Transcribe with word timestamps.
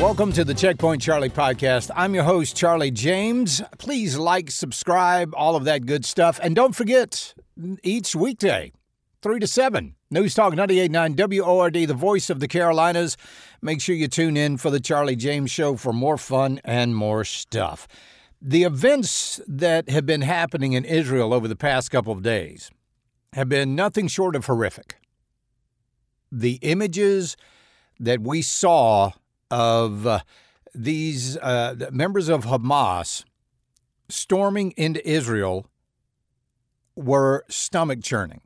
Welcome 0.00 0.32
to 0.34 0.44
the 0.44 0.54
Checkpoint 0.54 1.02
Charlie 1.02 1.28
podcast. 1.28 1.90
I'm 1.92 2.14
your 2.14 2.22
host, 2.22 2.56
Charlie 2.56 2.92
James. 2.92 3.60
Please 3.78 4.16
like, 4.16 4.48
subscribe, 4.48 5.34
all 5.36 5.56
of 5.56 5.64
that 5.64 5.86
good 5.86 6.04
stuff. 6.04 6.38
And 6.40 6.54
don't 6.54 6.72
forget, 6.72 7.34
each 7.82 8.14
weekday, 8.14 8.70
3 9.22 9.40
to 9.40 9.46
7, 9.48 9.96
News 10.12 10.34
Talk 10.34 10.54
98.9 10.54 11.44
WORD, 11.44 11.74
the 11.88 11.94
voice 11.94 12.30
of 12.30 12.38
the 12.38 12.46
Carolinas. 12.46 13.16
Make 13.60 13.80
sure 13.80 13.96
you 13.96 14.06
tune 14.06 14.36
in 14.36 14.56
for 14.56 14.70
the 14.70 14.78
Charlie 14.78 15.16
James 15.16 15.50
Show 15.50 15.74
for 15.74 15.92
more 15.92 16.16
fun 16.16 16.60
and 16.62 16.94
more 16.94 17.24
stuff. 17.24 17.88
The 18.40 18.62
events 18.62 19.40
that 19.48 19.88
have 19.88 20.06
been 20.06 20.22
happening 20.22 20.74
in 20.74 20.84
Israel 20.84 21.34
over 21.34 21.48
the 21.48 21.56
past 21.56 21.90
couple 21.90 22.12
of 22.12 22.22
days 22.22 22.70
have 23.32 23.48
been 23.48 23.74
nothing 23.74 24.06
short 24.06 24.36
of 24.36 24.46
horrific. 24.46 25.00
The 26.30 26.60
images 26.62 27.36
that 27.98 28.20
we 28.20 28.42
saw 28.42 29.10
of 29.50 30.06
uh, 30.06 30.20
these 30.74 31.36
uh, 31.38 31.74
members 31.90 32.28
of 32.28 32.44
Hamas 32.44 33.24
storming 34.08 34.72
into 34.76 35.06
Israel 35.08 35.66
were 36.96 37.44
stomach 37.48 38.02
churning. 38.02 38.40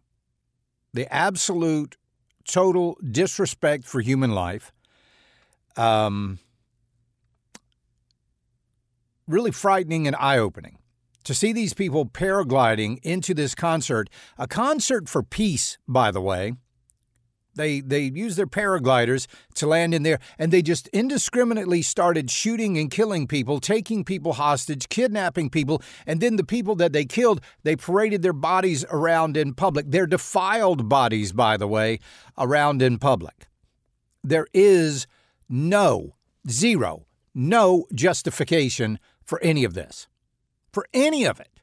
The 0.92 1.12
absolute 1.12 1.96
total 2.46 2.98
disrespect 3.02 3.84
for 3.84 4.00
human 4.00 4.32
life. 4.32 4.72
Um, 5.76 6.38
really 9.26 9.50
frightening 9.50 10.06
and 10.06 10.14
eye 10.16 10.38
opening 10.38 10.78
to 11.24 11.34
see 11.34 11.52
these 11.52 11.72
people 11.72 12.04
paragliding 12.04 12.98
into 13.02 13.32
this 13.32 13.54
concert, 13.54 14.10
a 14.36 14.46
concert 14.46 15.08
for 15.08 15.22
peace, 15.22 15.78
by 15.86 16.10
the 16.10 16.20
way. 16.20 16.54
They 17.54 17.80
they 17.80 18.00
used 18.00 18.38
their 18.38 18.46
paragliders 18.46 19.26
to 19.54 19.66
land 19.66 19.94
in 19.94 20.02
there, 20.02 20.18
and 20.38 20.52
they 20.52 20.62
just 20.62 20.88
indiscriminately 20.88 21.82
started 21.82 22.30
shooting 22.30 22.78
and 22.78 22.90
killing 22.90 23.26
people, 23.26 23.60
taking 23.60 24.04
people 24.04 24.34
hostage, 24.34 24.88
kidnapping 24.88 25.50
people, 25.50 25.82
and 26.06 26.20
then 26.20 26.36
the 26.36 26.44
people 26.44 26.74
that 26.76 26.92
they 26.92 27.04
killed, 27.04 27.40
they 27.62 27.76
paraded 27.76 28.22
their 28.22 28.32
bodies 28.32 28.84
around 28.90 29.36
in 29.36 29.54
public. 29.54 29.90
Their 29.90 30.06
defiled 30.06 30.88
bodies, 30.88 31.32
by 31.32 31.56
the 31.56 31.68
way, 31.68 31.98
around 32.38 32.80
in 32.80 32.98
public. 32.98 33.48
There 34.24 34.46
is 34.54 35.06
no 35.48 36.14
zero, 36.48 37.06
no 37.34 37.86
justification 37.94 38.98
for 39.24 39.40
any 39.42 39.64
of 39.64 39.74
this, 39.74 40.08
for 40.72 40.86
any 40.94 41.24
of 41.24 41.38
it. 41.38 41.60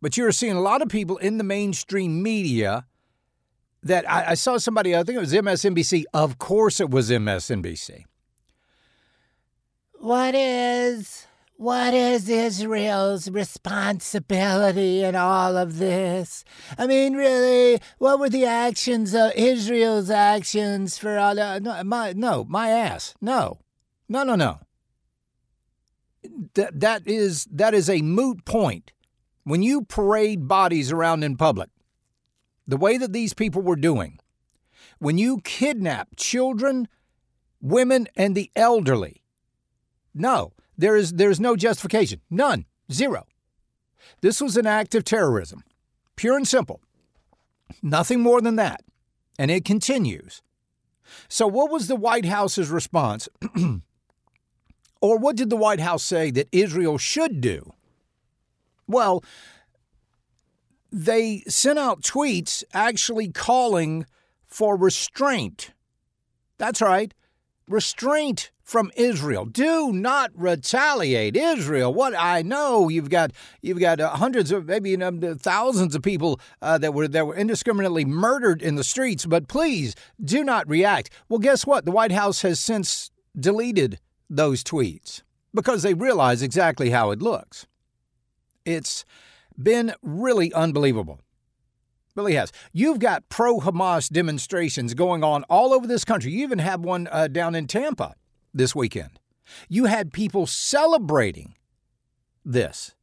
But 0.00 0.16
you're 0.16 0.32
seeing 0.32 0.56
a 0.56 0.60
lot 0.60 0.82
of 0.82 0.88
people 0.88 1.16
in 1.18 1.38
the 1.38 1.44
mainstream 1.44 2.22
media 2.22 2.86
that 3.86 4.08
I, 4.10 4.30
I 4.30 4.34
saw 4.34 4.58
somebody, 4.58 4.94
I 4.94 5.02
think 5.02 5.16
it 5.16 5.20
was 5.20 5.32
MSNBC. 5.32 6.04
Of 6.12 6.38
course, 6.38 6.80
it 6.80 6.90
was 6.90 7.10
MSNBC. 7.10 8.04
What 9.98 10.34
is 10.34 11.26
what 11.58 11.94
is 11.94 12.28
Israel's 12.28 13.30
responsibility 13.30 15.02
in 15.02 15.16
all 15.16 15.56
of 15.56 15.78
this? 15.78 16.44
I 16.76 16.86
mean, 16.86 17.14
really, 17.14 17.80
what 17.96 18.20
were 18.20 18.28
the 18.28 18.44
actions 18.44 19.14
of 19.14 19.32
Israel's 19.34 20.10
actions 20.10 20.98
for 20.98 21.18
all? 21.18 21.40
Uh, 21.40 21.58
no, 21.58 21.82
my 21.82 22.12
no, 22.12 22.44
my 22.44 22.68
ass. 22.68 23.14
No, 23.22 23.60
no, 24.08 24.22
no, 24.22 24.34
no. 24.34 24.58
That 26.54 26.78
that 26.80 27.06
is 27.06 27.46
that 27.50 27.72
is 27.72 27.88
a 27.88 28.02
moot 28.02 28.44
point. 28.44 28.92
When 29.44 29.62
you 29.62 29.82
parade 29.82 30.48
bodies 30.48 30.92
around 30.92 31.22
in 31.22 31.36
public, 31.36 31.70
the 32.66 32.76
way 32.76 32.98
that 32.98 33.12
these 33.12 33.34
people 33.34 33.62
were 33.62 33.76
doing, 33.76 34.18
when 34.98 35.18
you 35.18 35.40
kidnap 35.42 36.08
children, 36.16 36.88
women, 37.60 38.08
and 38.16 38.34
the 38.34 38.50
elderly, 38.56 39.22
no, 40.14 40.52
there 40.78 40.96
is 40.96 41.14
there's 41.14 41.40
no 41.40 41.56
justification. 41.56 42.20
None. 42.30 42.64
Zero. 42.90 43.26
This 44.20 44.40
was 44.40 44.56
an 44.56 44.66
act 44.66 44.94
of 44.94 45.04
terrorism. 45.04 45.62
Pure 46.16 46.36
and 46.36 46.48
simple. 46.48 46.80
Nothing 47.82 48.20
more 48.20 48.40
than 48.40 48.56
that. 48.56 48.82
And 49.38 49.50
it 49.50 49.64
continues. 49.64 50.42
So, 51.28 51.46
what 51.46 51.70
was 51.70 51.88
the 51.88 51.96
White 51.96 52.24
House's 52.24 52.70
response? 52.70 53.28
or 55.00 55.18
what 55.18 55.36
did 55.36 55.50
the 55.50 55.56
White 55.56 55.80
House 55.80 56.02
say 56.02 56.30
that 56.32 56.48
Israel 56.52 56.98
should 56.98 57.40
do? 57.40 57.72
Well, 58.86 59.22
they 60.96 61.42
sent 61.46 61.78
out 61.78 62.00
tweets 62.00 62.64
actually 62.72 63.28
calling 63.28 64.06
for 64.46 64.76
restraint. 64.78 65.72
That's 66.56 66.80
right, 66.80 67.12
restraint 67.68 68.50
from 68.62 68.90
Israel. 68.96 69.44
Do 69.44 69.92
not 69.92 70.30
retaliate, 70.34 71.36
Israel. 71.36 71.92
What 71.92 72.14
I 72.16 72.40
know, 72.40 72.88
you've 72.88 73.10
got 73.10 73.32
you've 73.60 73.78
got 73.78 74.00
uh, 74.00 74.08
hundreds 74.08 74.50
of 74.50 74.64
maybe 74.64 74.88
you 74.88 74.96
know, 74.96 75.34
thousands 75.34 75.94
of 75.94 76.02
people 76.02 76.40
uh, 76.62 76.78
that 76.78 76.94
were 76.94 77.08
that 77.08 77.26
were 77.26 77.36
indiscriminately 77.36 78.06
murdered 78.06 78.62
in 78.62 78.76
the 78.76 78.84
streets. 78.84 79.26
But 79.26 79.48
please 79.48 79.94
do 80.24 80.42
not 80.42 80.66
react. 80.66 81.10
Well, 81.28 81.40
guess 81.40 81.66
what? 81.66 81.84
The 81.84 81.92
White 81.92 82.12
House 82.12 82.40
has 82.40 82.58
since 82.58 83.10
deleted 83.38 83.98
those 84.30 84.64
tweets 84.64 85.22
because 85.52 85.82
they 85.82 85.92
realize 85.92 86.40
exactly 86.40 86.88
how 86.88 87.10
it 87.10 87.20
looks. 87.20 87.66
It's 88.64 89.04
been 89.62 89.94
really 90.02 90.52
unbelievable. 90.52 91.20
Really 92.14 92.34
has. 92.34 92.50
You've 92.72 92.98
got 92.98 93.28
pro 93.28 93.60
Hamas 93.60 94.08
demonstrations 94.08 94.94
going 94.94 95.22
on 95.22 95.44
all 95.44 95.74
over 95.74 95.86
this 95.86 96.04
country. 96.04 96.32
You 96.32 96.44
even 96.44 96.58
had 96.58 96.82
one 96.82 97.08
uh, 97.12 97.28
down 97.28 97.54
in 97.54 97.66
Tampa 97.66 98.14
this 98.54 98.74
weekend. 98.74 99.20
You 99.68 99.84
had 99.84 100.12
people 100.12 100.46
celebrating 100.46 101.54
this. 102.44 102.94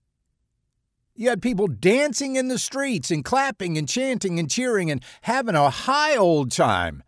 You 1.15 1.29
had 1.29 1.43
people 1.43 1.67
dancing 1.67 2.37
in 2.37 2.47
the 2.47 2.57
streets 2.57 3.11
and 3.11 3.23
clapping 3.23 3.77
and 3.77 3.87
chanting 3.87 4.39
and 4.39 4.49
cheering 4.49 4.89
and 4.89 5.03
having 5.21 5.55
a 5.55 5.69
high 5.69 6.15
old 6.15 6.51
time 6.51 7.03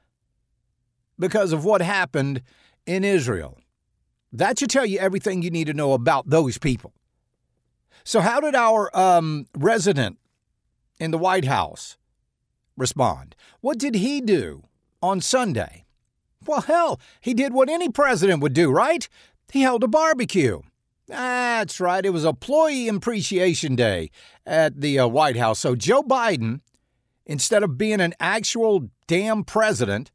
because 1.17 1.51
of 1.51 1.66
what 1.66 1.81
happened 1.81 2.44
in 2.85 3.03
Israel. 3.03 3.57
That 4.31 4.59
should 4.59 4.69
tell 4.69 4.85
you 4.85 5.00
everything 5.00 5.41
you 5.41 5.50
need 5.50 5.67
to 5.67 5.73
know 5.73 5.94
about 5.94 6.29
those 6.29 6.59
people. 6.59 6.94
So, 8.07 8.21
how 8.21 8.39
did 8.39 8.53
our 8.53 8.95
um, 8.95 9.47
resident 9.57 10.19
in 10.99 11.09
the 11.09 11.17
White 11.17 11.45
House 11.45 11.97
respond? 12.77 13.35
What 13.61 13.79
did 13.79 13.95
he 13.95 14.21
do 14.21 14.63
on 15.01 15.21
Sunday? 15.21 15.85
Well, 16.45 16.61
hell, 16.61 16.99
he 17.19 17.33
did 17.33 17.51
what 17.51 17.67
any 17.67 17.89
president 17.89 18.43
would 18.43 18.53
do, 18.53 18.69
right? 18.69 19.09
He 19.51 19.63
held 19.63 19.83
a 19.83 19.88
barbecue. 19.88 20.61
That's 21.07 21.79
right. 21.79 22.05
It 22.05 22.11
was 22.11 22.25
Employee 22.25 22.88
Appreciation 22.88 23.75
Day 23.75 24.11
at 24.45 24.81
the 24.81 24.99
uh, 24.99 25.07
White 25.07 25.37
House. 25.37 25.59
So 25.59 25.75
Joe 25.75 26.03
Biden, 26.03 26.61
instead 27.25 27.63
of 27.63 27.75
being 27.75 28.01
an 28.01 28.13
actual 28.19 28.89
damn 29.07 29.43
president, 29.43 30.11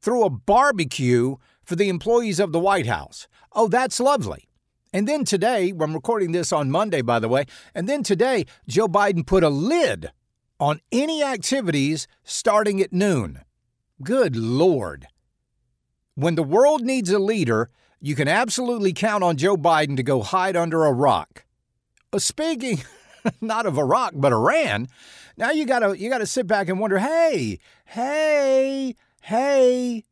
threw 0.00 0.24
a 0.24 0.30
barbecue 0.30 1.36
for 1.62 1.76
the 1.76 1.90
employees 1.90 2.40
of 2.40 2.52
the 2.52 2.58
White 2.58 2.86
House. 2.86 3.28
Oh, 3.52 3.68
that's 3.68 4.00
lovely. 4.00 4.49
And 4.92 5.06
then 5.06 5.24
today, 5.24 5.72
I'm 5.78 5.94
recording 5.94 6.32
this 6.32 6.52
on 6.52 6.70
Monday, 6.70 7.00
by 7.00 7.20
the 7.20 7.28
way, 7.28 7.46
and 7.74 7.88
then 7.88 8.02
today, 8.02 8.46
Joe 8.66 8.88
Biden 8.88 9.24
put 9.24 9.44
a 9.44 9.48
lid 9.48 10.10
on 10.58 10.80
any 10.90 11.22
activities 11.22 12.08
starting 12.24 12.80
at 12.80 12.92
noon. 12.92 13.40
Good 14.02 14.34
Lord. 14.34 15.06
When 16.16 16.34
the 16.34 16.42
world 16.42 16.82
needs 16.82 17.10
a 17.10 17.20
leader, 17.20 17.70
you 18.00 18.16
can 18.16 18.26
absolutely 18.26 18.92
count 18.92 19.22
on 19.22 19.36
Joe 19.36 19.56
Biden 19.56 19.96
to 19.96 20.02
go 20.02 20.22
hide 20.22 20.56
under 20.56 20.84
a 20.84 20.92
rock. 20.92 21.44
Uh, 22.12 22.18
speaking 22.18 22.82
not 23.40 23.66
of 23.66 23.78
Iraq, 23.78 24.14
but 24.16 24.32
Iran, 24.32 24.88
now 25.36 25.50
you 25.50 25.66
gotta 25.66 25.96
you 25.96 26.10
gotta 26.10 26.26
sit 26.26 26.48
back 26.48 26.68
and 26.68 26.80
wonder, 26.80 26.98
hey, 26.98 27.60
hey, 27.84 28.96
hey, 29.22 30.04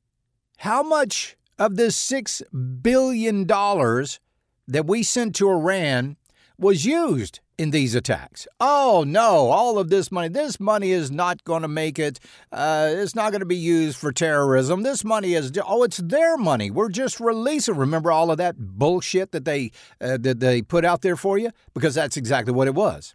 how 0.58 0.84
much 0.84 1.36
of 1.58 1.74
this 1.74 1.96
six 1.96 2.42
billion 2.80 3.44
dollars 3.44 4.20
that 4.68 4.86
we 4.86 5.02
sent 5.02 5.34
to 5.36 5.48
Iran 5.48 6.16
was 6.58 6.84
used 6.84 7.40
in 7.56 7.70
these 7.70 7.94
attacks. 7.94 8.46
Oh 8.60 9.04
no, 9.06 9.48
all 9.48 9.78
of 9.78 9.90
this 9.90 10.12
money, 10.12 10.28
this 10.28 10.60
money 10.60 10.92
is 10.92 11.10
not 11.10 11.42
going 11.44 11.62
to 11.62 11.68
make 11.68 11.98
it. 11.98 12.20
Uh, 12.52 12.90
it's 12.92 13.14
not 13.14 13.30
going 13.30 13.40
to 13.40 13.46
be 13.46 13.56
used 13.56 13.96
for 13.96 14.12
terrorism. 14.12 14.82
This 14.82 15.04
money 15.04 15.34
is 15.34 15.52
oh, 15.66 15.82
it's 15.82 15.98
their 15.98 16.36
money. 16.36 16.70
We're 16.70 16.88
just 16.90 17.18
releasing. 17.18 17.76
Remember 17.76 18.12
all 18.12 18.30
of 18.30 18.38
that 18.38 18.56
bullshit 18.58 19.32
that 19.32 19.44
they 19.44 19.72
uh, 20.00 20.18
that 20.18 20.40
they 20.40 20.62
put 20.62 20.84
out 20.84 21.02
there 21.02 21.16
for 21.16 21.38
you 21.38 21.50
because 21.74 21.94
that's 21.94 22.16
exactly 22.16 22.52
what 22.52 22.68
it 22.68 22.74
was. 22.74 23.14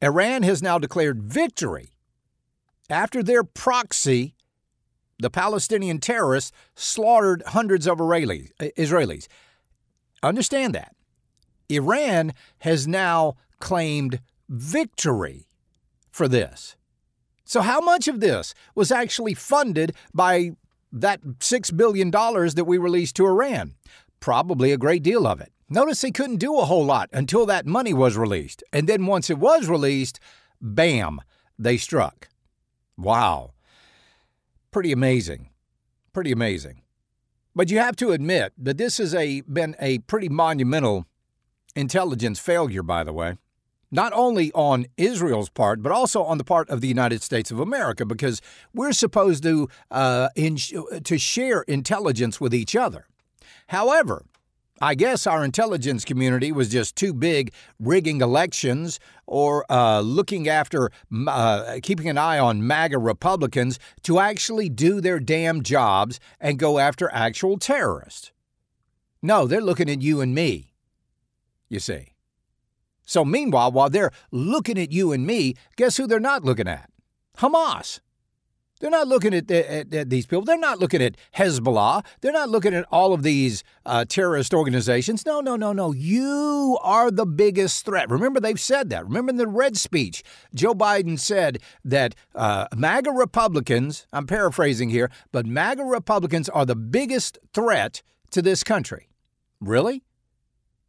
Iran 0.00 0.42
has 0.42 0.62
now 0.62 0.78
declared 0.78 1.22
victory 1.22 1.92
after 2.90 3.22
their 3.22 3.44
proxy, 3.44 4.34
the 5.18 5.30
Palestinian 5.30 5.98
terrorists, 5.98 6.52
slaughtered 6.74 7.42
hundreds 7.48 7.86
of 7.86 7.98
Israelis. 7.98 9.28
Understand 10.22 10.74
that. 10.74 10.94
Iran 11.68 12.32
has 12.58 12.86
now 12.86 13.36
claimed 13.58 14.20
victory 14.48 15.48
for 16.10 16.28
this. 16.28 16.76
So, 17.44 17.60
how 17.60 17.80
much 17.80 18.08
of 18.08 18.20
this 18.20 18.54
was 18.74 18.92
actually 18.92 19.34
funded 19.34 19.94
by 20.14 20.52
that 20.92 21.22
$6 21.22 21.76
billion 21.76 22.10
that 22.10 22.64
we 22.66 22.78
released 22.78 23.16
to 23.16 23.26
Iran? 23.26 23.74
Probably 24.20 24.72
a 24.72 24.78
great 24.78 25.02
deal 25.02 25.26
of 25.26 25.40
it. 25.40 25.52
Notice 25.68 26.02
they 26.02 26.10
couldn't 26.10 26.36
do 26.36 26.58
a 26.58 26.66
whole 26.66 26.84
lot 26.84 27.08
until 27.12 27.46
that 27.46 27.66
money 27.66 27.94
was 27.94 28.16
released. 28.16 28.62
And 28.72 28.88
then 28.88 29.06
once 29.06 29.30
it 29.30 29.38
was 29.38 29.68
released, 29.68 30.20
bam, 30.60 31.20
they 31.58 31.76
struck. 31.78 32.28
Wow. 32.96 33.52
Pretty 34.70 34.92
amazing. 34.92 35.48
Pretty 36.12 36.30
amazing. 36.30 36.81
But 37.54 37.70
you 37.70 37.78
have 37.78 37.96
to 37.96 38.12
admit 38.12 38.52
that 38.56 38.78
this 38.78 38.98
has 38.98 39.14
a, 39.14 39.42
been 39.42 39.76
a 39.78 39.98
pretty 39.98 40.28
monumental 40.28 41.06
intelligence 41.76 42.38
failure, 42.38 42.82
by 42.82 43.04
the 43.04 43.12
way 43.12 43.36
not 43.92 44.10
only 44.14 44.50
on 44.52 44.86
Israel's 44.96 45.50
part, 45.50 45.82
but 45.82 45.92
also 45.92 46.24
on 46.24 46.38
the 46.38 46.44
part 46.44 46.68
of 46.70 46.80
the 46.80 46.88
United 46.88 47.22
States 47.22 47.50
of 47.50 47.60
America, 47.60 48.06
because 48.06 48.40
we're 48.72 48.92
supposed 48.92 49.42
to 49.42 49.68
uh, 49.90 50.30
in, 50.34 50.56
to 50.56 51.18
share 51.18 51.60
intelligence 51.62 52.40
with 52.40 52.54
each 52.54 52.74
other. 52.74 53.06
However, 53.68 54.24
I 54.80 54.94
guess 54.94 55.26
our 55.26 55.44
intelligence 55.44 56.04
community 56.04 56.50
was 56.50 56.68
just 56.68 56.96
too 56.96 57.12
big 57.12 57.52
rigging 57.78 58.20
elections 58.20 58.98
or 59.26 59.64
uh, 59.70 60.00
looking 60.00 60.48
after, 60.48 60.90
uh, 61.28 61.78
keeping 61.82 62.08
an 62.08 62.18
eye 62.18 62.38
on 62.38 62.66
MAGA 62.66 62.98
Republicans 62.98 63.78
to 64.02 64.18
actually 64.18 64.68
do 64.68 65.00
their 65.00 65.20
damn 65.20 65.62
jobs 65.62 66.18
and 66.40 66.58
go 66.58 66.78
after 66.78 67.08
actual 67.12 67.58
terrorists. 67.58 68.32
No, 69.22 69.46
they're 69.46 69.60
looking 69.60 69.88
at 69.88 70.02
you 70.02 70.20
and 70.20 70.34
me, 70.34 70.72
you 71.68 71.78
see. 71.78 72.08
So, 73.04 73.24
meanwhile, 73.24 73.70
while 73.70 73.90
they're 73.90 74.10
looking 74.30 74.78
at 74.78 74.90
you 74.90 75.12
and 75.12 75.26
me, 75.26 75.54
guess 75.76 75.96
who 75.96 76.06
they're 76.06 76.18
not 76.18 76.44
looking 76.44 76.66
at? 76.66 76.90
Hamas. 77.38 78.00
They're 78.82 78.90
not 78.90 79.06
looking 79.06 79.32
at, 79.32 79.48
at, 79.48 79.94
at 79.94 80.10
these 80.10 80.26
people. 80.26 80.44
They're 80.44 80.58
not 80.58 80.80
looking 80.80 81.00
at 81.00 81.16
Hezbollah. 81.36 82.04
They're 82.20 82.32
not 82.32 82.48
looking 82.48 82.74
at 82.74 82.84
all 82.90 83.12
of 83.12 83.22
these 83.22 83.62
uh, 83.86 84.04
terrorist 84.04 84.52
organizations. 84.52 85.24
No, 85.24 85.40
no, 85.40 85.54
no, 85.54 85.72
no. 85.72 85.92
You 85.92 86.76
are 86.82 87.12
the 87.12 87.24
biggest 87.24 87.84
threat. 87.84 88.10
Remember, 88.10 88.40
they've 88.40 88.58
said 88.58 88.90
that. 88.90 89.04
Remember 89.04 89.30
in 89.30 89.36
the 89.36 89.46
red 89.46 89.76
speech, 89.76 90.24
Joe 90.52 90.74
Biden 90.74 91.16
said 91.16 91.60
that 91.84 92.16
uh, 92.34 92.66
MAGA 92.76 93.12
Republicans, 93.12 94.08
I'm 94.12 94.26
paraphrasing 94.26 94.90
here, 94.90 95.12
but 95.30 95.46
MAGA 95.46 95.84
Republicans 95.84 96.48
are 96.48 96.66
the 96.66 96.74
biggest 96.74 97.38
threat 97.54 98.02
to 98.32 98.42
this 98.42 98.64
country. 98.64 99.08
Really? 99.60 100.02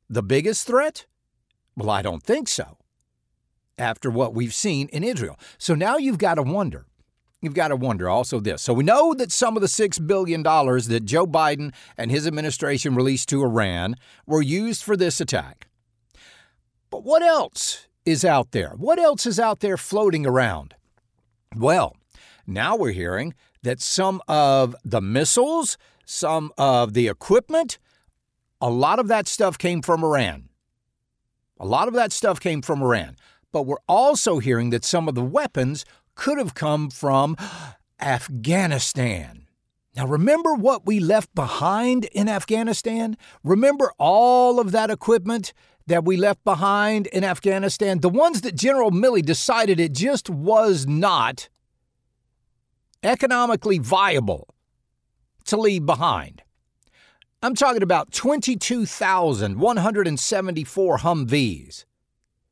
The 0.10 0.24
biggest 0.24 0.66
threat? 0.66 1.06
Well, 1.78 1.92
I 1.92 2.02
don't 2.02 2.24
think 2.24 2.48
so. 2.48 2.80
After 3.78 4.10
what 4.10 4.34
we've 4.34 4.54
seen 4.54 4.88
in 4.88 5.04
Israel. 5.04 5.38
So 5.60 5.76
now 5.76 5.98
you've 5.98 6.18
got 6.18 6.36
to 6.36 6.44
wonder. 6.44 6.88
You've 7.44 7.54
got 7.54 7.68
to 7.68 7.76
wonder 7.76 8.08
also 8.08 8.40
this. 8.40 8.62
So 8.62 8.74
we 8.74 8.86
know 8.86 9.14
that 9.16 9.30
some 9.30 9.58
of 9.58 9.62
the 9.62 9.68
$6 9.68 10.08
billion 10.08 10.44
that 10.44 11.02
Joe 11.04 11.28
Biden 11.28 11.74
and 11.98 12.10
his 12.10 12.26
administration 12.26 12.96
released 12.96 13.28
to 13.30 13.44
Iran 13.44 13.98
were 14.26 14.42
used 14.42 14.82
for 14.82 14.96
this 14.96 15.20
attack. 15.20 15.68
But 16.90 17.04
what 17.04 17.22
else 17.22 17.90
is 18.06 18.24
out 18.24 18.52
there? 18.52 18.76
What 18.78 18.98
else 18.98 19.26
is 19.26 19.42
out 19.42 19.60
there 19.60 19.76
floating 19.76 20.26
around? 20.26 20.74
Well, 21.54 21.98
now 22.48 22.78
we're 22.78 22.94
hearing 22.94 23.34
that 23.62 23.82
some 23.82 24.22
of 24.30 24.74
the 24.86 25.02
missiles, 25.02 25.78
some 26.06 26.54
of 26.58 26.94
the 26.94 27.10
equipment, 27.10 27.78
a 28.62 28.70
lot 28.70 29.00
of 29.00 29.10
that 29.10 29.28
stuff 29.28 29.58
came 29.58 29.82
from 29.82 30.02
Iran. 30.02 30.48
A 31.60 31.66
lot 31.66 31.90
of 31.90 31.94
that 31.96 32.14
stuff 32.14 32.40
came 32.40 32.62
from 32.62 32.82
Iran. 32.82 33.18
But 33.52 33.64
we're 33.64 33.84
also 33.88 34.40
hearing 34.40 34.70
that 34.70 34.86
some 34.86 35.10
of 35.10 35.16
the 35.16 35.24
weapons 35.24 35.84
could 36.16 36.38
have 36.38 36.54
come 36.54 36.90
from 36.90 37.36
Afghanistan. 38.00 39.48
Now, 39.96 40.08
remember 40.08 40.56
what 40.56 40.86
we 40.86 41.00
left 41.00 41.34
behind 41.36 42.06
in 42.06 42.28
Afghanistan? 42.28 43.16
Remember 43.44 43.92
all 44.00 44.60
of 44.60 44.72
that 44.72 44.90
equipment 44.90 45.54
that 45.86 46.04
we 46.04 46.18
left 46.18 46.44
behind 46.44 47.06
in 47.08 47.24
Afghanistan? 47.24 48.00
The 48.00 48.10
ones 48.10 48.42
that 48.42 48.56
General 48.56 48.92
Milley 48.92 49.24
decided 49.24 49.80
it 49.80 49.94
just 49.94 50.32
was 50.32 50.88
not 50.88 51.48
economically 53.04 53.78
viable 53.78 54.56
to 55.46 55.58
leave 55.58 55.86
behind. 55.86 56.42
I'm 57.44 57.56
talking 57.56 57.84
about 57.84 58.14
22,174 58.14 60.98
Humvees, 61.00 61.86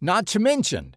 not 0.00 0.24
to 0.26 0.38
mention 0.38 0.94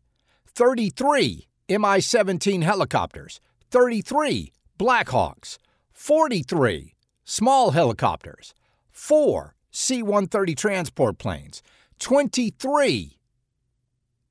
33 0.47 1.49
Mi 1.67 1.99
17 1.99 2.61
helicopters, 2.61 3.41
33 3.71 4.53
Blackhawks, 4.79 5.57
43 5.91 6.93
small 7.25 7.71
helicopters, 7.71 8.53
four 8.89 9.53
C 9.69 10.01
130 10.01 10.55
transport 10.55 11.17
planes, 11.17 11.61
23 11.99 13.19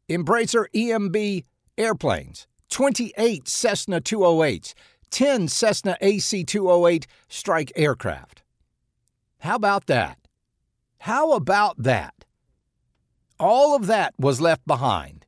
Embraer 0.09 0.67
EMB 0.75 1.45
airplanes, 1.77 2.47
28 2.71 3.47
Cessna 3.47 4.01
208s, 4.01 4.75
10 5.11 5.49
Cessna 5.49 5.97
AC 6.01 6.45
208 6.45 7.07
strike 7.29 7.73
aircraft. 7.77 8.43
How 9.41 9.57
about 9.57 9.87
that? 9.87 10.19
How 11.01 11.33
about 11.33 11.83
that? 11.83 12.25
All 13.39 13.77
of 13.77 13.87
that 13.87 14.15
was 14.19 14.41
left 14.41 14.67
behind. 14.67 15.27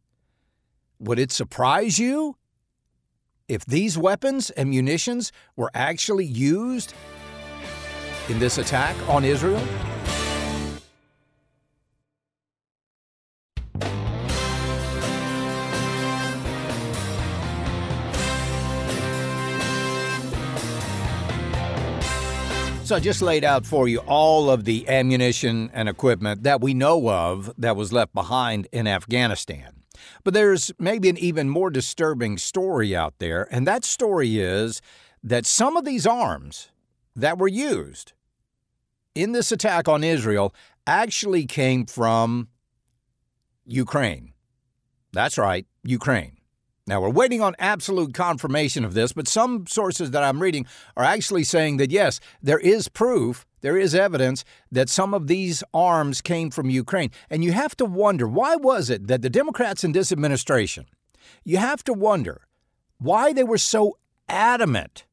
Would 0.98 1.18
it 1.18 1.30
surprise 1.30 1.98
you 1.98 2.36
if 3.48 3.64
these 3.64 3.96
weapons 3.96 4.50
and 4.50 4.70
munitions 4.70 5.30
were 5.56 5.70
actually 5.74 6.26
used 6.26 6.94
in 8.28 8.38
this 8.38 8.58
attack 8.58 8.96
on 9.08 9.24
Israel? 9.24 9.62
So 22.90 22.96
I 22.96 22.98
just 22.98 23.22
laid 23.22 23.44
out 23.44 23.64
for 23.64 23.86
you 23.86 23.98
all 23.98 24.50
of 24.50 24.64
the 24.64 24.88
ammunition 24.88 25.70
and 25.72 25.88
equipment 25.88 26.42
that 26.42 26.60
we 26.60 26.74
know 26.74 27.08
of 27.08 27.52
that 27.56 27.76
was 27.76 27.92
left 27.92 28.12
behind 28.12 28.66
in 28.72 28.88
Afghanistan. 28.88 29.84
But 30.24 30.34
there's 30.34 30.72
maybe 30.76 31.08
an 31.08 31.16
even 31.16 31.48
more 31.48 31.70
disturbing 31.70 32.36
story 32.36 32.96
out 32.96 33.14
there, 33.20 33.46
and 33.52 33.64
that 33.64 33.84
story 33.84 34.40
is 34.40 34.82
that 35.22 35.46
some 35.46 35.76
of 35.76 35.84
these 35.84 36.04
arms 36.04 36.70
that 37.14 37.38
were 37.38 37.46
used 37.46 38.12
in 39.14 39.30
this 39.30 39.52
attack 39.52 39.86
on 39.86 40.02
Israel 40.02 40.52
actually 40.84 41.46
came 41.46 41.86
from 41.86 42.48
Ukraine. 43.64 44.32
That's 45.12 45.38
right, 45.38 45.64
Ukraine. 45.84 46.39
Now, 46.90 47.00
we're 47.00 47.10
waiting 47.10 47.40
on 47.40 47.54
absolute 47.60 48.14
confirmation 48.14 48.84
of 48.84 48.94
this, 48.94 49.12
but 49.12 49.28
some 49.28 49.64
sources 49.68 50.10
that 50.10 50.24
I'm 50.24 50.42
reading 50.42 50.66
are 50.96 51.04
actually 51.04 51.44
saying 51.44 51.76
that 51.76 51.92
yes, 51.92 52.18
there 52.42 52.58
is 52.58 52.88
proof, 52.88 53.46
there 53.60 53.78
is 53.78 53.94
evidence 53.94 54.44
that 54.72 54.88
some 54.88 55.14
of 55.14 55.28
these 55.28 55.62
arms 55.72 56.20
came 56.20 56.50
from 56.50 56.68
Ukraine. 56.68 57.12
And 57.30 57.44
you 57.44 57.52
have 57.52 57.76
to 57.76 57.84
wonder 57.84 58.26
why 58.26 58.56
was 58.56 58.90
it 58.90 59.06
that 59.06 59.22
the 59.22 59.30
Democrats 59.30 59.84
in 59.84 59.92
this 59.92 60.10
administration, 60.10 60.86
you 61.44 61.58
have 61.58 61.84
to 61.84 61.92
wonder 61.92 62.40
why 62.98 63.32
they 63.32 63.44
were 63.44 63.56
so 63.56 63.96
adamant 64.28 65.04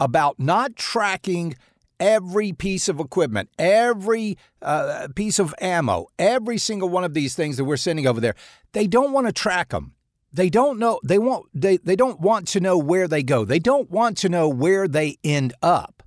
about 0.00 0.40
not 0.40 0.74
tracking 0.74 1.54
every 2.00 2.54
piece 2.54 2.88
of 2.88 2.98
equipment, 2.98 3.50
every 3.58 4.38
uh, 4.62 5.08
piece 5.14 5.38
of 5.38 5.54
ammo, 5.60 6.06
every 6.18 6.56
single 6.56 6.88
one 6.88 7.04
of 7.04 7.12
these 7.12 7.34
things 7.34 7.58
that 7.58 7.64
we're 7.64 7.76
sending 7.76 8.06
over 8.06 8.22
there. 8.22 8.34
They 8.72 8.86
don't 8.86 9.12
want 9.12 9.26
to 9.26 9.34
track 9.34 9.68
them. 9.68 9.93
They 10.34 10.50
don't 10.50 10.80
know. 10.80 10.98
They 11.04 11.18
won't. 11.18 11.46
They 11.54 11.76
they 11.76 11.94
don't 11.94 12.20
want 12.20 12.48
to 12.48 12.60
know 12.60 12.76
where 12.76 13.06
they 13.06 13.22
go. 13.22 13.44
They 13.44 13.60
don't 13.60 13.88
want 13.88 14.18
to 14.18 14.28
know 14.28 14.48
where 14.48 14.88
they 14.88 15.16
end 15.22 15.54
up. 15.62 16.02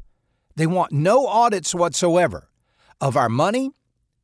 They 0.57 0.67
want 0.67 0.91
no 0.91 1.27
audits 1.27 1.73
whatsoever 1.73 2.49
of 2.99 3.15
our 3.15 3.29
money 3.29 3.71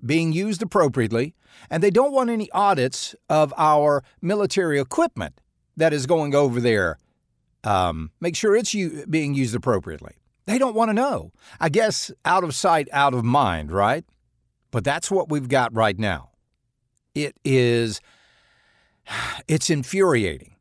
being 0.05 0.33
used 0.33 0.61
appropriately, 0.61 1.35
and 1.69 1.81
they 1.81 1.89
don't 1.89 2.11
want 2.11 2.29
any 2.29 2.51
audits 2.51 3.15
of 3.29 3.53
our 3.55 4.03
military 4.21 4.77
equipment 4.77 5.39
that 5.77 5.93
is 5.93 6.05
going 6.05 6.35
over 6.35 6.59
there. 6.59 6.97
Um, 7.63 8.11
make 8.19 8.35
sure 8.35 8.57
it's 8.57 8.73
u- 8.73 9.05
being 9.09 9.33
used 9.33 9.55
appropriately. 9.55 10.15
They 10.47 10.57
don't 10.57 10.75
want 10.75 10.89
to 10.89 10.93
know. 10.93 11.31
I 11.61 11.69
guess 11.69 12.11
out 12.25 12.43
of 12.43 12.53
sight, 12.53 12.89
out 12.91 13.13
of 13.13 13.23
mind, 13.23 13.71
right? 13.71 14.03
But 14.69 14.83
that's 14.83 15.09
what 15.09 15.29
we've 15.29 15.47
got 15.47 15.73
right 15.73 15.97
now. 15.97 16.31
It 17.15 17.37
is, 17.45 18.01
it's 19.47 19.69
infuriating. 19.69 20.55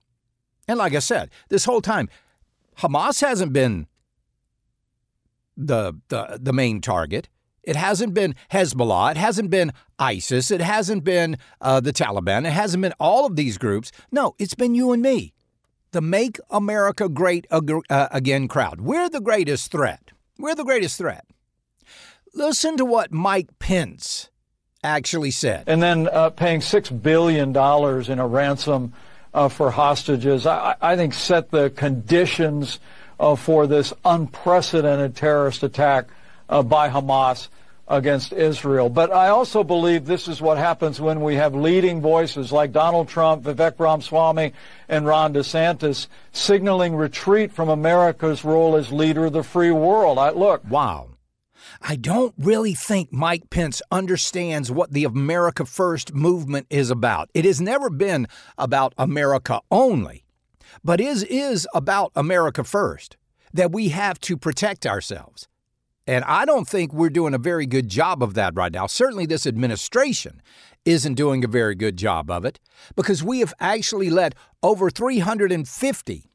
And 0.69 0.79
like 0.79 0.95
I 0.95 1.01
said, 1.01 1.31
this 1.49 1.65
whole 1.65 1.81
time, 1.81 2.09
Hamas 2.79 3.21
hasn't 3.21 3.53
been 3.53 3.87
the, 5.57 5.95
the, 6.09 6.39
the 6.41 6.53
main 6.53 6.81
target. 6.81 7.29
It 7.63 7.77
hasn't 7.77 8.15
been 8.15 8.35
Hezbollah. 8.51 9.13
It 9.13 9.17
hasn't 9.17 9.51
been 9.51 9.73
ISIS. 9.99 10.51
It 10.51 10.61
hasn't 10.61 11.05
been 11.05 11.37
uh, 11.61 11.81
the 11.81 11.93
Taliban. 11.93 12.47
It 12.47 12.53
hasn't 12.53 12.83
been 12.83 12.95
all 12.99 13.27
of 13.27 13.37
these 13.37 13.57
groups. 13.59 13.93
No, 14.11 14.35
it's 14.39 14.55
been 14.55 14.75
you 14.75 14.93
and 14.93 15.03
me, 15.03 15.33
the 15.93 16.01
Make 16.01 16.39
America 16.51 17.09
Great 17.09 17.47
uh, 17.51 17.61
Again 18.11 18.49
crowd. 18.49 18.81
We're 18.81 19.09
the 19.09 19.21
greatest 19.21 19.71
threat. 19.71 20.11
We're 20.39 20.57
the 20.57 20.65
greatest 20.65 20.99
threat. 20.99 21.25
Listen 22.35 22.77
to 22.79 22.85
what 22.85 23.13
Mike 23.13 23.59
Pence 23.59 24.31
actually 24.83 25.31
said. 25.31 25.65
And 25.67 25.83
then 25.83 26.09
uh, 26.09 26.31
paying 26.31 26.61
$6 26.61 27.03
billion 27.03 27.51
in 27.51 28.19
a 28.19 28.27
ransom 28.27 28.93
uh, 29.35 29.49
for 29.49 29.71
hostages, 29.71 30.47
I, 30.47 30.75
I, 30.81 30.97
think 30.97 31.15
set 31.15 31.51
the 31.51 31.71
conditions 31.71 32.81
uh, 33.19 33.37
for 33.37 33.67
this 33.67 33.93
unprecedented 34.05 35.17
terrorist 35.17 35.63
attack 35.63 36.09
uh, 36.49 36.63
by 36.63 36.91
Hamas 36.91 37.49
against 37.89 38.33
Israel. 38.33 38.89
But 38.89 39.13
I 39.13 39.29
also 39.29 39.65
believe 39.65 40.05
this 40.05 40.29
is 40.29 40.41
what 40.41 40.59
happens 40.59 41.01
when 41.01 41.21
we 41.21 41.37
have 41.37 41.55
leading 41.55 42.01
voices 42.01 42.53
like 42.53 42.73
Donald 42.73 43.09
Trump, 43.09 43.45
Vivek 43.45 43.79
Ramaswamy, 43.79 44.53
and 44.89 45.07
Ron 45.07 45.35
DeSantis 45.35 46.09
signaling 46.33 46.95
retreat 46.95 47.53
from 47.53 47.69
America's 47.69 48.45
role 48.45 48.77
as 48.77 48.93
leader 48.93 49.27
of 49.27 49.33
the 49.33 49.43
free 49.43 49.73
world. 49.73 50.19
I, 50.19 50.31
look. 50.31 50.63
Wow. 50.69 51.09
I 51.81 51.97
don't 51.97 52.35
really 52.39 52.75
think 52.75 53.13
Mike 53.13 53.51
Pence 53.51 53.83
understands 53.91 54.71
what 54.71 54.93
the 54.93 55.05
America 55.05 55.65
First 55.65 56.15
movement 56.15 56.67
is 56.71 56.91
about. 56.91 57.31
It 57.35 57.45
has 57.45 57.61
never 57.61 57.91
been 57.91 58.27
about 58.59 58.95
America 58.99 59.61
only, 59.71 60.25
but 60.85 61.01
is 61.01 61.23
is 61.25 61.67
about 61.75 62.13
America 62.15 62.65
First. 62.65 63.17
That 63.55 63.71
we 63.71 63.91
have 63.91 64.19
to 64.21 64.39
protect 64.39 64.87
ourselves. 64.87 65.47
And 66.07 66.25
I 66.25 66.45
don't 66.45 66.67
think 66.67 66.93
we're 66.93 67.11
doing 67.11 67.35
a 67.35 67.39
very 67.39 67.67
good 67.67 67.89
job 67.89 68.23
of 68.23 68.35
that 68.35 68.55
right 68.57 68.73
now. 68.73 68.87
Certainly, 68.87 69.27
this 69.27 69.47
administration 69.47 70.43
isn't 70.85 71.15
doing 71.15 71.45
a 71.45 71.49
very 71.49 71.75
good 71.75 71.97
job 71.97 72.31
of 72.31 72.45
it 72.45 72.59
because 72.97 73.23
we 73.23 73.41
have 73.41 73.55
actually 73.61 74.11
let 74.11 74.35
over 74.63 74.91
350 74.91 76.31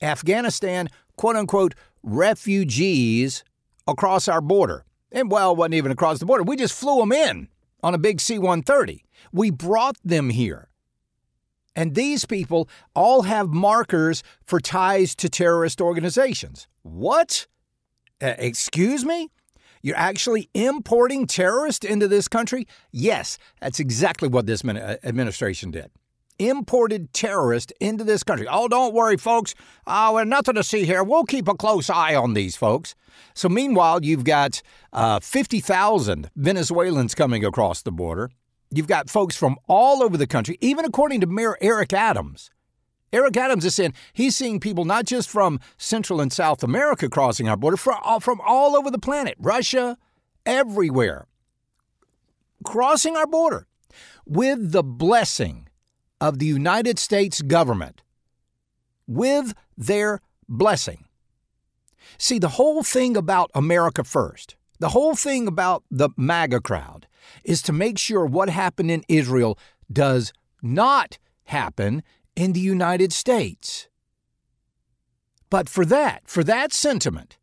Afghanistan, 0.00 0.88
quote 1.16 1.36
unquote, 1.36 1.74
refugees 2.02 3.44
across 3.86 4.28
our 4.28 4.40
border. 4.40 4.84
And 5.10 5.30
well, 5.30 5.52
it 5.52 5.58
wasn't 5.58 5.74
even 5.74 5.92
across 5.92 6.18
the 6.18 6.26
border. 6.26 6.42
We 6.42 6.56
just 6.56 6.74
flew 6.74 7.00
them 7.00 7.12
in 7.12 7.48
on 7.82 7.94
a 7.94 7.98
big 7.98 8.20
C 8.20 8.38
130. 8.38 9.04
We 9.32 9.50
brought 9.50 9.96
them 10.04 10.30
here. 10.30 10.68
And 11.74 11.94
these 11.94 12.24
people 12.26 12.68
all 12.94 13.22
have 13.22 13.48
markers 13.48 14.22
for 14.44 14.60
ties 14.60 15.14
to 15.16 15.28
terrorist 15.28 15.80
organizations. 15.80 16.66
What? 16.82 17.46
Uh, 18.20 18.34
excuse 18.38 19.04
me? 19.04 19.30
You're 19.82 19.96
actually 19.96 20.48
importing 20.54 21.26
terrorists 21.26 21.84
into 21.84 22.06
this 22.06 22.28
country? 22.28 22.68
Yes, 22.92 23.36
that's 23.60 23.80
exactly 23.80 24.28
what 24.28 24.46
this 24.46 24.64
uh, 24.64 24.96
administration 25.02 25.72
did. 25.72 25.90
Imported 26.48 27.12
terrorist 27.12 27.72
into 27.78 28.02
this 28.02 28.24
country. 28.24 28.48
Oh, 28.50 28.66
don't 28.66 28.92
worry, 28.92 29.16
folks. 29.16 29.54
Oh, 29.86 30.14
we're 30.14 30.24
nothing 30.24 30.56
to 30.56 30.64
see 30.64 30.84
here. 30.84 31.04
We'll 31.04 31.22
keep 31.22 31.46
a 31.46 31.54
close 31.54 31.88
eye 31.88 32.16
on 32.16 32.34
these 32.34 32.56
folks. 32.56 32.96
So, 33.32 33.48
meanwhile, 33.48 34.04
you've 34.04 34.24
got 34.24 34.60
uh, 34.92 35.20
50,000 35.20 36.30
Venezuelans 36.34 37.14
coming 37.14 37.44
across 37.44 37.82
the 37.82 37.92
border. 37.92 38.28
You've 38.70 38.88
got 38.88 39.08
folks 39.08 39.36
from 39.36 39.56
all 39.68 40.02
over 40.02 40.16
the 40.16 40.26
country, 40.26 40.58
even 40.60 40.84
according 40.84 41.20
to 41.20 41.28
Mayor 41.28 41.56
Eric 41.60 41.92
Adams. 41.92 42.50
Eric 43.12 43.36
Adams 43.36 43.64
is 43.64 43.76
saying 43.76 43.94
he's 44.12 44.34
seeing 44.34 44.58
people 44.58 44.84
not 44.84 45.04
just 45.04 45.30
from 45.30 45.60
Central 45.76 46.20
and 46.20 46.32
South 46.32 46.64
America 46.64 47.08
crossing 47.08 47.48
our 47.48 47.56
border, 47.56 47.76
from 47.76 47.98
all, 48.02 48.18
from 48.18 48.40
all 48.44 48.74
over 48.74 48.90
the 48.90 48.98
planet, 48.98 49.36
Russia, 49.38 49.96
everywhere, 50.44 51.28
crossing 52.64 53.16
our 53.16 53.28
border 53.28 53.68
with 54.26 54.72
the 54.72 54.82
blessing 54.82 55.68
of 56.22 56.38
the 56.38 56.46
United 56.46 57.00
States 57.00 57.42
government, 57.42 58.00
with 59.08 59.54
their 59.76 60.20
blessing. 60.48 61.04
See, 62.16 62.38
the 62.38 62.50
whole 62.60 62.84
thing 62.84 63.16
about 63.16 63.50
America 63.56 64.04
First, 64.04 64.54
the 64.78 64.90
whole 64.90 65.16
thing 65.16 65.48
about 65.48 65.82
the 65.90 66.10
MAGA 66.16 66.60
crowd, 66.60 67.08
is 67.42 67.60
to 67.62 67.72
make 67.72 67.98
sure 67.98 68.24
what 68.24 68.48
happened 68.48 68.92
in 68.92 69.02
Israel 69.08 69.58
does 69.92 70.32
not 70.62 71.18
happen 71.46 72.04
in 72.36 72.52
the 72.52 72.60
United 72.60 73.12
States. 73.12 73.88
But 75.50 75.68
for 75.68 75.84
that, 75.86 76.22
for 76.26 76.44
that 76.44 76.72
sentiment, 76.72 77.36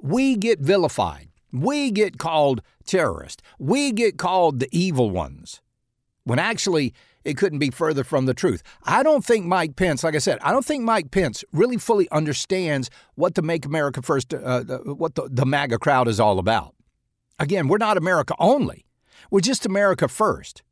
we 0.00 0.36
get 0.36 0.60
vilified. 0.60 1.30
We 1.52 1.90
get 1.90 2.18
called 2.18 2.62
terrorists. 2.84 3.42
We 3.58 3.90
get 3.90 4.18
called 4.18 4.60
the 4.60 4.68
evil 4.70 5.10
ones. 5.10 5.60
When 6.22 6.38
actually, 6.38 6.94
it 7.24 7.36
couldn't 7.36 7.58
be 7.58 7.70
further 7.70 8.04
from 8.04 8.26
the 8.26 8.34
truth. 8.34 8.62
I 8.84 9.02
don't 9.02 9.24
think 9.24 9.46
Mike 9.46 9.76
Pence, 9.76 10.02
like 10.02 10.14
I 10.14 10.18
said, 10.18 10.38
I 10.42 10.52
don't 10.52 10.64
think 10.64 10.84
Mike 10.84 11.10
Pence 11.10 11.44
really 11.52 11.76
fully 11.76 12.08
understands 12.10 12.90
what 13.14 13.34
the 13.34 13.42
Make 13.42 13.66
America 13.66 14.02
First, 14.02 14.32
uh, 14.32 14.62
what 14.84 15.14
the, 15.14 15.28
the 15.30 15.46
MAGA 15.46 15.78
crowd 15.78 16.08
is 16.08 16.20
all 16.20 16.38
about. 16.38 16.74
Again, 17.38 17.68
we're 17.68 17.78
not 17.78 17.96
America 17.96 18.34
only, 18.38 18.86
we're 19.30 19.40
just 19.40 19.66
America 19.66 20.08
first. 20.08 20.62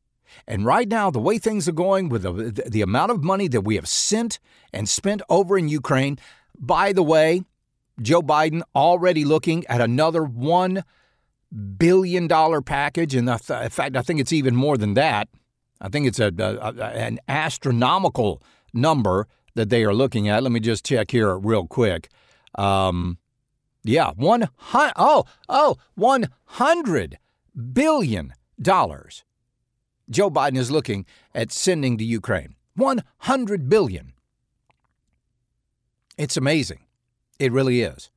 And 0.47 0.65
right 0.65 0.87
now, 0.87 1.09
the 1.09 1.19
way 1.19 1.37
things 1.39 1.67
are 1.67 1.73
going 1.73 2.09
with 2.09 2.21
the, 2.21 2.69
the, 2.69 2.81
amount 2.81 3.11
of 3.11 3.23
money 3.23 3.47
that 3.47 3.61
we 3.61 3.75
have 3.75 3.87
sent 3.87 4.39
and 4.71 4.87
spent 4.87 5.23
over 5.27 5.57
in 5.57 5.67
Ukraine, 5.67 6.19
by 6.57 6.93
the 6.93 7.01
way, 7.01 7.43
Joe 8.01 8.21
Biden 8.21 8.61
already 8.75 9.25
looking 9.25 9.65
at 9.67 9.81
another 9.81 10.21
$1 10.21 10.83
billion 11.77 12.27
package. 12.63 13.15
And 13.15 13.27
in 13.27 13.37
fact, 13.69 13.95
I 13.95 14.01
think 14.01 14.19
it's 14.19 14.33
even 14.33 14.55
more 14.55 14.77
than 14.77 14.93
that. 14.93 15.27
I 15.81 15.89
think 15.89 16.07
it's 16.07 16.19
a, 16.19 16.31
a, 16.37 16.83
an 16.83 17.19
astronomical 17.27 18.41
number 18.73 19.27
that 19.55 19.69
they 19.69 19.83
are 19.83 19.93
looking 19.93 20.27
at. 20.27 20.43
Let 20.43 20.51
me 20.51 20.59
just 20.59 20.85
check 20.85 21.11
here 21.11 21.37
real 21.37 21.67
quick. 21.67 22.09
Um, 22.55 23.17
yeah, 23.83 24.11
one 24.15 24.49
hundred. 24.57 24.93
Oh, 24.97 25.25
oh, 25.47 25.77
one 25.95 26.27
hundred 26.45 27.17
billion 27.73 28.33
dollars. 28.61 29.23
Joe 30.09 30.29
Biden 30.29 30.57
is 30.57 30.71
looking 30.71 31.05
at 31.33 31.51
sending 31.51 31.97
to 31.97 32.03
Ukraine. 32.03 32.55
One 32.75 33.03
hundred 33.19 33.69
billion. 33.69 34.13
It's 36.17 36.35
amazing. 36.35 36.81
It 37.39 37.51
really 37.51 37.81
is 37.81 38.11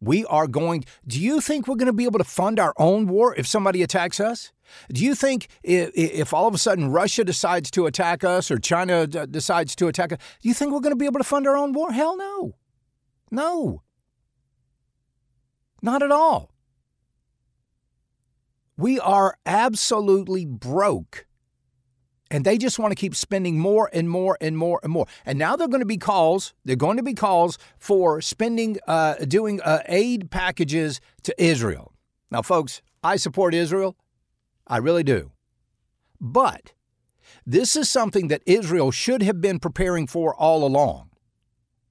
we 0.00 0.24
are 0.26 0.46
going. 0.46 0.84
Do 1.06 1.20
you 1.20 1.40
think 1.40 1.66
we're 1.66 1.76
going 1.76 1.86
to 1.86 1.92
be 1.92 2.04
able 2.04 2.18
to 2.18 2.24
fund 2.24 2.60
our 2.60 2.74
own 2.76 3.06
war 3.06 3.34
if 3.36 3.46
somebody 3.46 3.82
attacks 3.82 4.20
us? 4.20 4.52
Do 4.92 5.04
you 5.04 5.14
think 5.14 5.48
if, 5.62 5.90
if 5.94 6.34
all 6.34 6.46
of 6.46 6.54
a 6.54 6.58
sudden 6.58 6.90
Russia 6.90 7.24
decides 7.24 7.70
to 7.72 7.86
attack 7.86 8.22
us 8.22 8.50
or 8.50 8.58
China 8.58 9.06
decides 9.06 9.74
to 9.76 9.88
attack 9.88 10.12
us, 10.12 10.18
do 10.42 10.48
you 10.48 10.54
think 10.54 10.72
we're 10.72 10.80
going 10.80 10.92
to 10.92 10.96
be 10.96 11.06
able 11.06 11.20
to 11.20 11.24
fund 11.24 11.46
our 11.46 11.56
own 11.56 11.72
war? 11.72 11.92
Hell 11.92 12.16
no. 12.16 12.54
No. 13.30 13.82
Not 15.82 16.02
at 16.02 16.10
all. 16.10 16.52
We 18.76 19.00
are 19.00 19.36
absolutely 19.44 20.44
broke 20.44 21.26
and 22.30 22.44
they 22.44 22.58
just 22.58 22.78
want 22.78 22.90
to 22.92 22.96
keep 22.96 23.14
spending 23.14 23.58
more 23.58 23.88
and 23.92 24.08
more 24.08 24.36
and 24.40 24.56
more 24.56 24.80
and 24.82 24.92
more. 24.92 25.06
And 25.24 25.38
now 25.38 25.56
they're 25.56 25.68
going 25.68 25.80
to 25.80 25.86
be 25.86 25.96
calls. 25.96 26.54
They're 26.64 26.76
going 26.76 26.96
to 26.96 27.02
be 27.02 27.14
calls 27.14 27.58
for 27.78 28.20
spending, 28.20 28.78
uh, 28.86 29.14
doing 29.26 29.60
uh, 29.62 29.82
aid 29.86 30.30
packages 30.30 31.00
to 31.22 31.34
Israel. 31.42 31.92
Now, 32.30 32.42
folks, 32.42 32.82
I 33.02 33.16
support 33.16 33.54
Israel. 33.54 33.96
I 34.66 34.78
really 34.78 35.02
do. 35.02 35.32
But 36.20 36.72
this 37.46 37.76
is 37.76 37.88
something 37.88 38.28
that 38.28 38.42
Israel 38.44 38.90
should 38.90 39.22
have 39.22 39.40
been 39.40 39.58
preparing 39.58 40.06
for 40.06 40.34
all 40.34 40.64
along. 40.64 41.10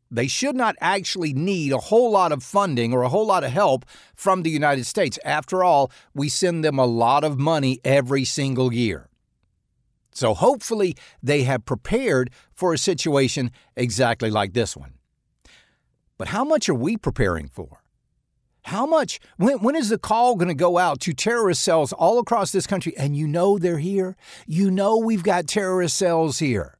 They 0.09 0.27
should 0.27 0.55
not 0.55 0.75
actually 0.79 1.33
need 1.33 1.73
a 1.73 1.79
whole 1.79 2.11
lot 2.11 2.31
of 2.31 2.43
funding 2.43 2.93
or 2.93 3.03
a 3.03 3.09
whole 3.09 3.25
lot 3.25 3.43
of 3.43 3.51
help 3.51 3.85
from 4.15 4.43
the 4.43 4.49
United 4.49 4.85
States. 4.85 5.19
After 5.25 5.63
all, 5.63 5.91
we 6.13 6.29
send 6.29 6.63
them 6.63 6.79
a 6.79 6.85
lot 6.85 7.23
of 7.23 7.37
money 7.37 7.81
every 7.83 8.23
single 8.23 8.71
year. 8.71 9.09
So 10.17 10.33
hopefully 10.33 10.95
they 11.21 11.43
have 11.43 11.63
prepared 11.63 12.31
for 12.51 12.73
a 12.73 12.77
situation 12.79 13.51
exactly 13.75 14.31
like 14.31 14.53
this 14.53 14.75
one. 14.75 14.93
But 16.17 16.29
how 16.29 16.43
much 16.43 16.67
are 16.67 16.73
we 16.73 16.97
preparing 16.97 17.47
for? 17.47 17.83
How 18.63 18.87
much? 18.87 19.19
When, 19.37 19.59
when 19.59 19.75
is 19.75 19.89
the 19.89 19.99
call 19.99 20.35
going 20.35 20.47
to 20.47 20.55
go 20.55 20.79
out 20.79 20.99
to 21.01 21.13
terrorist 21.13 21.61
cells 21.61 21.93
all 21.93 22.17
across 22.17 22.51
this 22.51 22.65
country? 22.65 22.97
And 22.97 23.15
you 23.15 23.27
know 23.27 23.59
they're 23.59 23.77
here. 23.77 24.17
You 24.47 24.71
know 24.71 24.97
we've 24.97 25.21
got 25.21 25.45
terrorist 25.45 25.95
cells 25.95 26.39
here. 26.39 26.79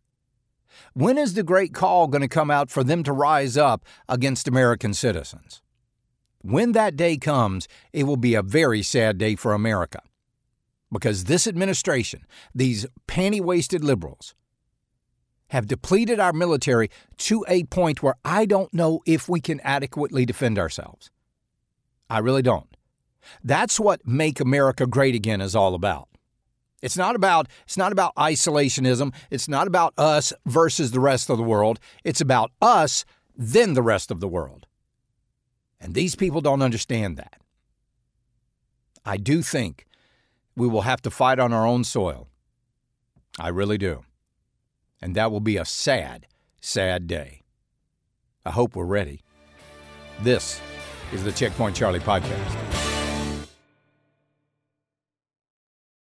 When 0.94 1.20
is 1.20 1.36
the 1.36 1.44
great 1.44 1.76
call 1.76 2.08
going 2.08 2.24
to 2.24 2.28
come 2.28 2.50
out 2.50 2.72
for 2.72 2.84
them 2.84 3.04
to 3.04 3.14
rise 3.14 3.56
up 3.56 3.86
against 4.10 4.48
American 4.48 4.96
citizens? 4.96 5.62
When 6.42 6.72
that 6.72 6.96
day 6.96 7.18
comes, 7.18 7.68
it 7.94 8.06
will 8.06 8.18
be 8.18 8.34
a 8.34 8.42
very 8.42 8.82
sad 8.82 9.20
day 9.20 9.36
for 9.36 9.54
America. 9.54 10.02
Because 10.92 11.26
this 11.26 11.48
administration, 11.48 12.26
these 12.56 12.86
panty 13.08 13.42
waisted 13.42 13.84
liberals, 13.84 14.34
have 15.50 15.68
depleted 15.68 16.20
our 16.20 16.34
military 16.34 16.90
to 17.18 17.46
a 17.48 17.64
point 17.66 18.04
where 18.04 18.16
I 18.24 18.46
don't 18.46 18.74
know 18.74 19.02
if 19.06 19.30
we 19.30 19.40
can 19.40 19.60
adequately 19.62 20.26
defend 20.26 20.60
ourselves. 20.60 21.10
I 22.10 22.20
really 22.20 22.42
don't. 22.42 22.76
That's 23.44 23.80
what 23.80 24.08
Make 24.08 24.40
America 24.40 24.88
Great 24.88 25.16
Again 25.16 25.42
is 25.42 25.56
all 25.56 25.74
about. 25.76 26.08
It's 26.82 26.98
not 26.98 27.16
about 27.16 27.48
it's 27.66 27.78
not 27.78 27.92
about 27.92 28.16
isolationism. 28.16 29.14
It's 29.32 29.48
not 29.48 29.68
about 29.68 29.94
us 29.98 30.32
versus 30.46 30.92
the 30.92 31.00
rest 31.00 31.30
of 31.30 31.38
the 31.38 31.44
world. 31.44 31.80
It's 32.04 32.22
about 32.22 32.52
us 32.62 33.04
then 33.36 33.74
the 33.74 33.82
rest 33.82 34.12
of 34.12 34.20
the 34.20 34.28
world. 34.28 34.68
And 35.80 35.94
these 35.94 36.16
people 36.16 36.42
don't 36.42 36.62
understand 36.62 37.18
that. 37.18 37.42
I 39.06 39.18
do 39.18 39.42
think 39.42 39.86
we 40.58 40.68
will 40.68 40.82
have 40.82 41.02
to 41.04 41.12
fight 41.12 41.38
on 41.40 41.54
our 41.54 41.68
own 41.68 41.84
soil. 41.84 42.28
I 43.40 43.50
really 43.50 43.78
do. 43.78 44.04
And 45.00 45.16
that 45.16 45.32
will 45.32 45.40
be 45.40 45.56
a 45.56 45.64
sad, 45.64 46.26
sad 46.60 47.06
day. 47.06 47.44
I 48.44 48.50
hope 48.50 48.76
we're 48.76 48.86
ready. 48.86 49.22
This 50.22 50.60
is 51.14 51.24
the 51.24 51.32
Checkpoint 51.32 51.76
Charlie 51.76 52.00
podcast. 52.00 52.87